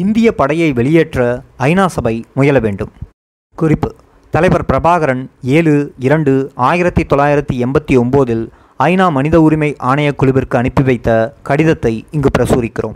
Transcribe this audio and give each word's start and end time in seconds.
இந்திய 0.00 0.34
படையை 0.34 0.72
வெளியேற்ற 0.72 1.42
ஐநா 1.58 1.86
சபை 1.86 2.24
முயல 2.34 2.58
வேண்டும். 2.58 2.90
குறிப்பு. 3.54 3.94
தலைவர் 4.30 4.64
பிரபாகரன் 4.72 5.26
ஏழு 5.42 5.92
இரண்டு 5.98 6.50
ஆயிரத்தி 6.54 7.02
தொள்ளாயிரத்தி 7.02 7.52
எண்பத்தி 7.52 7.92
ஒம்போதில் 7.92 8.48
ஐநா 8.78 9.10
மனித 9.10 9.40
உரிமை 9.40 9.76
ஆணையக் 9.78 10.18
குழுவிற்கு 10.18 10.58
அனுப்பி 10.58 10.82
வைத்த 10.82 11.34
கடிதத்தை 11.42 12.04
இங்கு 12.10 12.28
பிரசுரிக்கிறோம். 12.38 12.94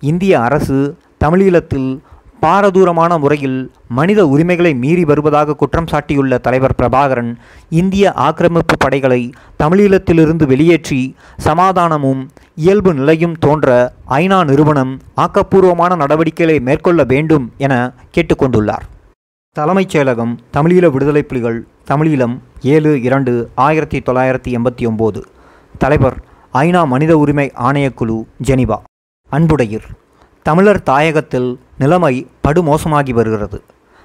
இந்திய 0.00 0.40
அரசு 0.40 0.96
தமிழீழத்தில் 1.24 1.98
பாரதூரமான 2.40 3.18
முறையில் 3.18 3.72
மனித 3.88 4.26
உரிமைகளை 4.26 4.74
மீறி 4.74 5.04
வருவதாக 5.04 5.54
குற்றம் 5.54 5.86
சாட்டியுள்ள 5.90 6.38
தலைவர் 6.38 6.74
பிரபாகரன் 6.82 7.34
இந்திய 7.70 8.12
ஆக்கிரமிப்பு 8.12 8.76
படைகளை 8.78 9.32
தமிழீழத்திலிருந்து 9.62 10.46
வெளியேற்றி 10.46 11.14
சமாதானமும் 11.36 12.28
இயல்பு 12.58 12.94
நிலையும் 12.94 13.34
தோன்ற 13.38 13.94
ஐநா 14.08 14.44
நிறுவனம் 14.44 15.00
ஆக்கப்பூர்வமான 15.16 15.96
நடவடிக்கைகளை 15.96 16.60
மேற்கொள்ள 16.60 17.04
வேண்டும் 17.04 17.52
என 17.56 17.94
கேட்டுக்கொண்டுள்ளார். 18.14 18.84
தலைமைச் 19.52 19.96
செயலகம் 19.96 20.32
தமிழீழ 20.52 20.90
விடுதலை 20.90 21.22
புலிகள் 21.22 21.66
தமிழீழம் 21.90 22.38
ஏழு 22.60 23.02
இரண்டு 23.02 23.50
ஆயிரத்தி 23.54 23.98
தொள்ளாயிரத்தி 23.98 24.50
எண்பத்தி 24.58 24.84
ஒம்பது. 24.90 25.22
தலைவர் 25.78 26.16
ஐநா 26.52 26.86
மனித 26.86 27.18
உரிமை 27.18 27.52
ஆணையக்குழு 27.56 28.16
ஜெனிவா. 28.44 28.78
அன்புடையீர் 29.30 29.88
தமிழர் 30.42 30.82
தாயகத்தில் 30.86 31.56
நிலைமை 31.78 32.26
படுமோசமாகி 32.48 33.10
வருகிறது. 33.10 33.62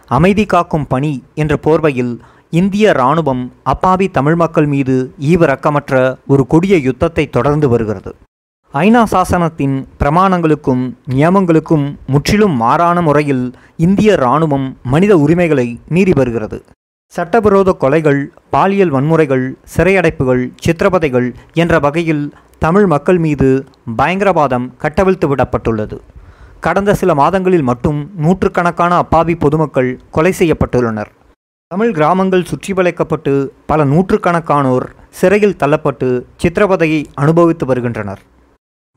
அமைதி 0.07 0.45
காக்கும் 0.45 0.87
பணி 0.87 1.23
என்ற 1.35 1.57
போர்வையில் 1.63 2.19
இந்திய 2.49 2.89
இராணுவம் 2.89 3.53
அப்பாவி 3.63 4.09
தமிழ் 4.09 4.35
மக்கள் 4.35 4.65
மீது 4.65 5.13
ஈவிரக்கமற்ற 5.19 6.17
ஒரு 6.27 6.47
கொடிய 6.47 6.77
யுத்தத்தை 6.77 7.29
தொடர்ந்து 7.29 7.69
வருகிறது. 7.69 8.15
ஐநா 8.79 8.99
சாசனத்தின் 9.11 9.73
பிரமாணங்களுக்கும் 9.99 10.83
நியமங்களுக்கும் 11.09 11.97
முற்றிலும் 12.07 12.53
மாறான 12.55 13.01
முறையில் 13.01 13.53
இந்திய 13.77 14.13
இராணுவம் 14.13 14.77
மனித 14.83 15.17
உரிமைகளை 15.17 15.65
மீறி 15.89 16.11
வருகிறது. 16.11 16.63
சட்டவிரோத 17.13 17.75
கொலைகள் 17.79 18.21
பாலியல் 18.49 18.93
வன்முறைகள் 18.93 19.45
சிறையடைப்புகள் 19.75 20.43
சித்திரவதைகள் 20.65 21.27
என்ற 21.53 21.79
வகையில் 21.79 22.33
தமிழ் 22.59 22.85
மக்கள் 22.85 23.17
மீது 23.17 23.65
பயங்கரவாதம் 23.97 24.71
கட்டவிழ்த்து 24.77 25.35
விடப்பட்டுள்ளது. 25.35 25.99
கடந்த 26.59 26.93
சில 26.93 27.13
மாதங்களில் 27.15 27.67
மட்டும் 27.73 28.09
நூற்றுக்கணக்கான 28.15 28.95
அப்பாவி 28.95 29.35
பொதுமக்கள் 29.35 29.99
கொலை 30.11 30.33
செய்யப்பட்டுள்ளனர். 30.39 31.11
தமிழ் 31.67 31.93
கிராமங்கள் 31.93 32.49
சுற்றி 32.53 32.73
வளைக்கப்பட்டு 32.73 33.53
பல 33.65 33.83
நூற்றுக்கணக்கானோர் 33.85 34.89
சிறையில் 35.09 35.59
தள்ளப்பட்டு 35.59 36.09
சித்திரவதையை 36.41 37.05
அனுபவித்து 37.13 37.65
வருகின்றனர். 37.65 38.21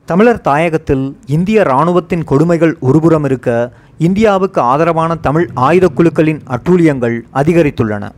தமிழர் 0.06 0.40
தாயகத்தில் 0.44 1.04
இந்திய 1.26 1.60
இராணுவத்தின் 1.60 2.24
கொடுமைகள் 2.24 2.76
ஒருபுறம் 2.80 3.24
இருக்க 3.24 3.72
இந்தியாவுக்கு 3.98 4.60
ஆதரவான 4.60 5.14
தமிழ் 5.16 5.50
ஆயுதக் 5.56 5.94
குழுக்களின் 5.94 6.40
அட்டூழியங்கள் 6.48 7.16
அதிகரித்துள்ளன. 7.34 8.10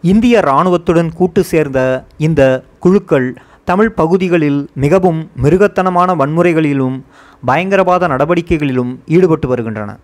இந்திய 0.00 0.38
இராணுவத்துடன் 0.38 1.10
கூட்டு 1.12 1.44
சேர்ந்த 1.44 2.04
இந்த 2.18 2.64
குழுக்கள் 2.80 3.36
தமிழ் 3.64 3.90
பகுதிகளில் 3.90 4.70
மிகவும் 4.74 5.30
மிருகத்தனமான 5.42 6.16
வன்முறைகளிலும் 6.16 6.96
பயங்கரவாத 7.44 8.08
நடவடிக்கைகளிலும் 8.08 8.98
ஈடுபட்டு 9.06 9.48
வருகின்றன. 9.48 9.98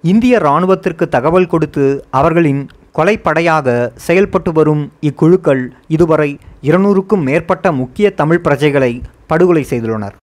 இந்திய 0.00 0.36
இராணுவத்திற்கு 0.38 1.08
தகவல் 1.08 1.46
கொடுத்து 1.46 2.04
அவர்களின் 2.10 2.68
கொலைப்படையாக 2.94 3.92
செயல்பட்டு 3.94 4.52
வரும் 4.52 4.92
இக்குழுக்கள் 5.00 5.68
இதுவரை 5.88 6.38
இருநூறுக்கும் 6.62 7.22
மேற்பட்ட 7.22 7.72
முக்கிய 7.72 8.10
தமிழ் 8.10 8.44
பிரஜைகளை 8.44 9.02
படுகொலை 9.26 9.66
செய்துள்ளனர். 9.70 10.16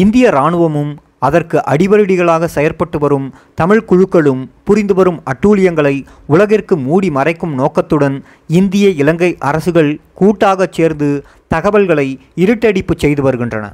இந்திய 0.00 0.24
இராணுவமும் 0.34 0.90
அதற்கு 1.26 1.58
அடிவருடிகளாக 1.72 2.48
செயற்பட்டு 2.54 2.98
வரும் 3.04 3.26
தமிழ் 3.60 3.86
குழுக்களும் 3.90 4.42
புரிந்து 4.68 4.94
வரும் 4.98 5.18
அட்டூழியங்களை 5.30 5.94
உலகிற்கு 6.34 6.74
மூடி 6.86 7.08
மறைக்கும் 7.10 7.54
நோக்கத்துடன் 7.60 8.16
இந்திய 8.60 8.88
இலங்கை 9.02 9.30
அரசுகள் 9.50 9.90
கூட்டாகச் 10.20 10.76
சேர்ந்து 10.78 11.08
தகவல்களை 11.54 12.08
இருட்டடிப்பு 12.44 12.96
செய்து 13.04 13.22
வருகின்றன. 13.22 13.66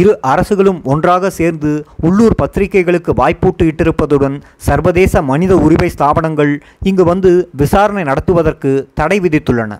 இரு 0.00 0.12
அரசுகளும் 0.32 0.80
ஒன்றாக 0.92 1.30
சேர்ந்து 1.40 1.70
உள்ளூர் 2.06 2.40
பத்திரிகைகளுக்கு 2.42 3.12
வாய்ப்பூட்டு 3.20 3.64
இட்டிருப்பதுடன் 3.70 4.36
சர்வதேச 4.68 5.22
மனித 5.30 5.52
உரிமை 5.66 5.90
ஸ்தாபனங்கள் 5.94 6.52
இங்கு 6.90 7.06
வந்து 7.12 7.32
விசாரணை 7.62 8.02
நடத்துவதற்கு 8.10 8.72
தடை 9.00 9.18
விதித்துள்ளன. 9.20 9.72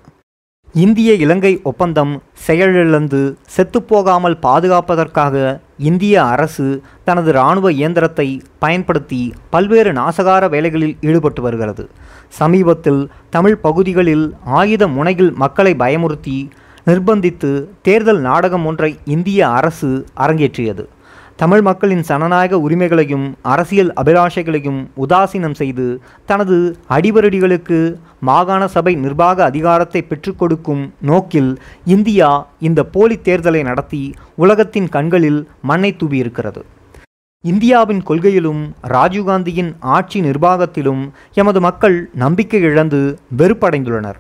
இந்திய 0.81 1.11
இலங்கை 1.25 1.51
ஒப்பந்தம் 1.69 2.11
செயலிழந்து 2.47 3.21
செத்துப்போகாமல் 3.55 4.37
பாதுகாப்பதற்காக 4.47 5.37
இந்திய 5.89 6.15
அரசு 6.33 6.67
தனது 7.07 7.31
இராணுவ 7.35 7.71
இயந்திரத்தை 7.79 8.27
பயன்படுத்தி 8.65 9.21
பல்வேறு 9.55 9.93
நாசகார 9.93 10.43
வேலைகளில் 10.55 10.95
ஈடுபட்டு 11.09 11.43
வருகிறது. 11.43 11.85
சமீபத்தில் 12.41 13.03
தமிழ் 13.37 13.59
பகுதிகளில் 13.67 14.27
ஆயுத 14.61 14.87
முனையில் 14.97 15.33
மக்களை 15.45 15.75
பயமுறுத்தி 15.85 16.39
நிர்பந்தித்து 16.89 17.53
தேர்தல் 17.89 18.23
நாடகம் 18.29 18.67
ஒன்றை 18.67 18.93
இந்திய 19.17 19.41
அரசு 19.59 19.91
அரங்கேற்றியது. 20.25 20.85
தமிழ் 21.41 21.61
மக்களின் 21.61 22.05
சனநாயக 22.09 22.59
உரிமைகளையும் 22.67 23.27
அரசியல் 23.53 23.91
அபிலாஷைகளையும் 24.01 24.81
உதாசீனம் 25.05 25.55
செய்து 25.61 25.85
தனது 26.27 26.57
அடிவருடிகளுக்கு 26.97 27.79
மாகாண 28.21 28.63
சபை 28.69 28.95
நிர்வாக 28.95 29.45
அதிகாரத்தை 29.45 30.01
பெற்றுக்கொடுக்கும் 30.09 30.83
நோக்கில் 31.01 31.53
இந்தியா 31.95 32.31
இந்த 32.69 32.83
போலி 32.95 33.19
தேர்தலை 33.29 33.63
நடத்தி 33.63 34.03
உலகத்தின் 34.35 34.89
கண்களில் 34.89 35.41
மண்ணை 35.63 35.93
தூவியிருக்கிறது. 36.01 36.63
இந்தியாவின் 37.45 38.03
கொள்கையிலும் 38.09 38.63
ராஜீவ்காந்தியின் 38.95 39.73
ஆட்சி 39.97 40.21
நிர்வாகத்திலும் 40.21 41.05
எமது 41.35 41.61
மக்கள் 41.61 41.99
நம்பிக்கை 42.25 42.63
இழந்து 42.71 43.01
வெறுப்படைந்துள்ளனர். 43.37 44.19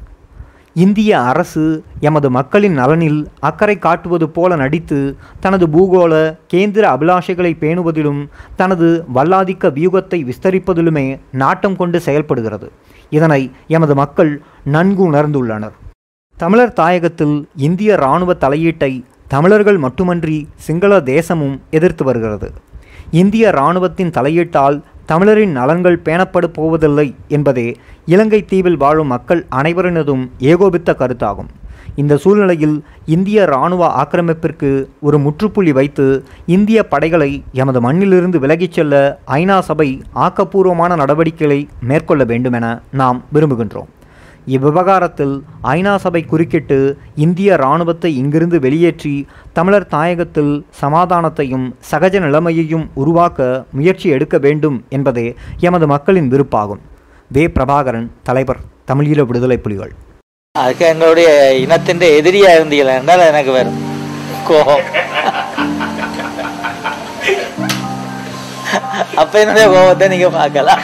இந்திய 0.83 1.11
அரசு 1.31 1.62
எமது 2.06 2.28
மக்களின் 2.37 2.75
நலனில் 2.78 3.21
அக்கறை 3.49 3.77
காட்டுவது 3.84 4.27
போல 4.37 4.56
நடித்து 4.62 4.99
தனது 5.44 5.66
பூகோள 5.75 6.12
கேந்திர 6.53 6.84
அபிலாஷைகளை 6.94 7.53
பேணுவதிலும் 7.62 8.21
தனது 8.61 8.89
வல்லாதிக்க 9.15 9.71
வியூகத்தை 9.78 10.19
விஸ்தரிப்பதிலுமே 10.31 11.06
நாட்டம் 11.43 11.77
கொண்டு 11.77 12.00
செயல்படுகிறது. 12.06 12.69
இதனை 13.16 13.41
எமது 13.77 13.97
மக்கள் 14.03 14.33
நன்கு 14.77 15.03
உணர்ந்துள்ளனர் 15.11 15.77
தமிழர் 16.37 16.77
தாயகத்தில் 16.81 17.37
இந்திய 17.69 17.93
இராணுவ 18.03 18.37
தலையீட்டை 18.45 18.93
தமிழர்கள் 19.34 19.78
மட்டுமன்றி 19.87 20.39
சிங்கள 20.66 21.00
தேசமும் 21.12 21.56
எதிர்த்து 21.78 22.05
வருகிறது. 22.05 22.50
இந்திய 23.22 23.45
இராணுவத்தின் 23.56 24.15
தலையீட்டால் 24.19 24.78
தமிழரின் 25.10 25.54
நலன்கள் 25.56 26.02
பேணப்பட 26.06 26.46
போவதில்லை 26.56 27.06
என்பதே 27.36 27.69
இலங்கை 28.06 28.41
தீவில் 28.50 28.76
வாழும் 28.82 29.10
மக்கள் 29.12 29.41
அனைவரினதும் 29.60 30.24
ஏகோபித்த 30.50 30.94
கருத்தாகும். 30.98 31.48
இந்த 32.00 32.16
சூழ்நிலையில் 32.22 32.74
இந்திய 33.14 33.47
இராணுவ 33.50 33.82
ஆக்கிரமிப்பிற்கு 34.02 34.70
ஒரு 35.00 35.18
முற்றுப்புள்ளி 35.18 35.72
வைத்து 35.78 36.06
இந்திய 36.56 36.78
படைகளை 36.92 37.30
எமது 37.52 37.80
மண்ணிலிருந்து 37.86 38.38
விலகிச் 38.44 38.76
செல்ல 38.78 39.02
ஐநா 39.41 39.58
சபை 39.68 39.88
ஆக்கப்பூர்வமான 40.24 40.97
நடவடிக்கைகளை 41.02 41.60
மேற்கொள்ள 41.91 42.24
வேண்டுமென 42.24 42.66
நாம் 42.92 43.20
விரும்புகின்றோம். 43.34 43.91
இவ்விவகாரத்தில் 44.54 45.34
ஐநா 45.76 45.94
சபை 46.04 46.20
குறுக்கிட்டு 46.31 46.78
இந்திய 47.25 47.56
இராணுவத்தை 47.60 48.10
இங்கிருந்து 48.20 48.59
வெளியேற்றி 48.64 49.14
தமிழர் 49.56 49.91
தாயகத்தில் 49.94 50.53
சமாதானத்தையும் 50.82 51.66
சகஜ 51.91 52.14
நிலைமையையும் 52.26 52.86
உருவாக்க 53.03 53.48
முயற்சி 53.78 54.09
எடுக்க 54.16 54.38
வேண்டும் 54.47 54.78
என்பதே 54.97 55.26
எமது 55.69 55.86
மக்களின் 55.94 56.31
விருப்பாகும். 56.34 56.82
வே. 57.31 57.44
பிரபாகரன் 57.56 58.09
தலைவர் 58.28 58.60
தமிழீழ 58.91 59.26
விடுதலை 59.31 59.59
புலிகள். 59.64 59.92
அதுக்கு 60.54 60.84
எங்களுடைய 60.92 61.28
இனத்தின் 61.65 62.04
எதிரியா 62.20 62.53
இருந்தீங்களா 62.59 62.94
என்றால் 63.00 63.28
எனக்கு 63.32 63.53
வரும் 63.59 63.78
கோபம். 64.48 64.86
அப்ப 69.22 69.34
என்னுடைய 69.42 69.66
கோபத்தை 69.75 70.09
நீங்க 70.15 70.30
பார்க்கலாம். 70.38 70.83